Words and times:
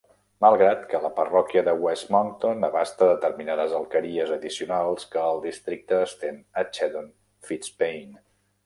Malgrat 0.43 0.85
que 0.93 1.01
la 1.03 1.11
parròquia 1.19 1.61
de 1.67 1.75
"West 1.83 2.09
Monkton" 2.15 2.67
abasta 2.69 3.11
determinades 3.11 3.77
alqueries 3.81 4.35
addicionals 4.39 5.07
que 5.13 5.25
el 5.29 5.45
districte 5.47 6.03
estén 6.11 6.45
a 6.65 6.69
Cheddon 6.73 7.15
Fitzpaine. 7.51 8.17